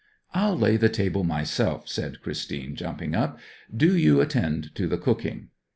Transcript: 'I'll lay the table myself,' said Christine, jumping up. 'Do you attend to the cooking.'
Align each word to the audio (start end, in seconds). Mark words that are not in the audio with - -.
'I'll 0.33 0.57
lay 0.57 0.77
the 0.77 0.89
table 0.89 1.23
myself,' 1.23 1.87
said 1.87 2.23
Christine, 2.23 2.75
jumping 2.75 3.13
up. 3.13 3.37
'Do 3.71 3.95
you 3.95 4.19
attend 4.19 4.73
to 4.73 4.87
the 4.87 4.97
cooking.' 4.97 5.49